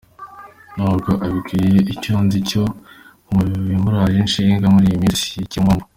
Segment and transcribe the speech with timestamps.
[0.75, 2.63] nubwo abikwiye icyo nzi cyo
[3.33, 5.83] mubimuraje inshinga muri iyi minsi sikibumbano.